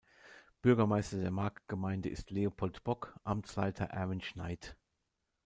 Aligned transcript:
Bürgermeister 0.63 1.19
der 1.21 1.29
Marktgemeinde 1.29 2.09
ist 2.09 2.31
Leopold 2.31 2.83
Bock, 2.83 3.19
Amtsleiter 3.23 3.85
Erwin 3.85 4.19
Schnait. 4.21 4.75